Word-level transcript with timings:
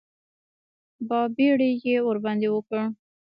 بابېړي 1.07 1.69
یې 1.85 1.95
ورباندې 2.07 2.47
وکړ. 2.51 2.79